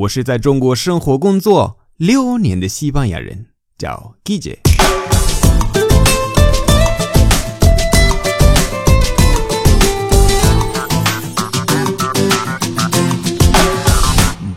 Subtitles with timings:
[0.00, 4.60] 我是在中国生活工作六年的西班牙人，叫 Guille。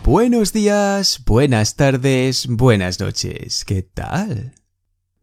[0.06, 3.64] Buenos días, buenas tardes, buenas noches.
[3.66, 4.52] ¿Qué tal?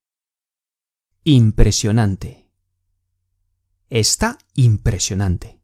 [1.22, 2.50] Impresionante.
[3.88, 5.62] Está impresionante.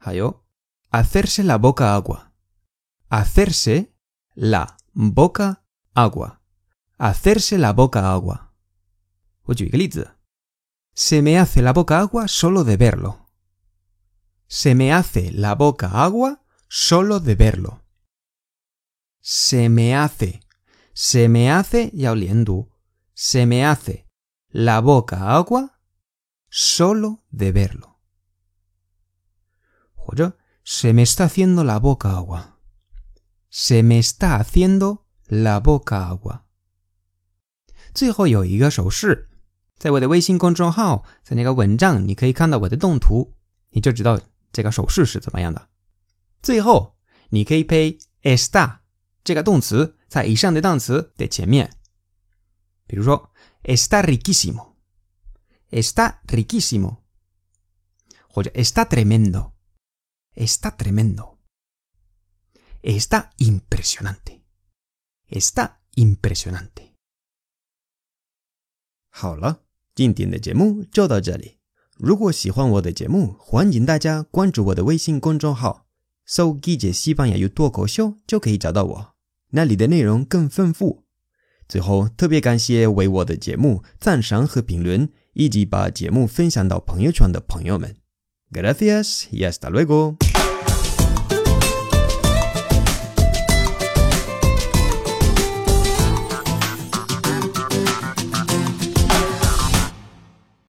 [0.00, 0.44] Hayo.
[0.90, 2.34] Hacerse la boca agua.
[3.08, 3.94] Hacerse
[4.34, 5.64] la boca
[5.94, 6.42] agua.
[6.98, 8.52] Hacerse la boca agua.
[10.92, 13.30] Se me hace la boca agua solo de verlo.
[14.48, 17.84] Se me hace la boca agua solo de verlo.
[19.20, 20.40] Se me hace.
[20.93, 22.69] Se me hace ya oliendo.
[23.13, 24.05] Se me hace
[24.49, 25.79] la boca agua
[26.49, 27.99] solo de verlo.
[30.63, 32.59] se me está haciendo la boca agua.
[33.49, 36.45] Se me está haciendo la boca agua.
[37.93, 39.29] 最后有一个手势。
[39.77, 43.33] 在我的微信公众号，在那个文章，你可以看到我的动图，
[43.71, 44.19] 你就知道
[44.51, 45.69] 这个手势是怎么样的。
[46.41, 46.97] 最后，
[47.29, 48.79] 你可以配 está
[49.23, 51.77] 这个动词 在以上的单词的前面，
[52.85, 53.31] 比如说
[53.63, 56.97] está riquísimo，está riquísimo，
[58.27, 66.93] 或者 está tremendo，está tremendo，está impresionante，está impresionante。
[69.09, 69.63] 好了。
[69.95, 71.57] 今天的节目就到这里。
[71.97, 75.89] 如果喜欢我的节目，欢迎大家关注我的微信公众号，
[76.25, 79.12] 搜“记者西班牙语脱口秀”就可以找到我，
[79.54, 81.04] 那里的内容更丰富。
[81.66, 87.96] 最后，特别感谢为我的节目赞赏和评论，以及把节目分享到朋友圈的朋友们。
[88.52, 90.33] Gracias y hasta luego。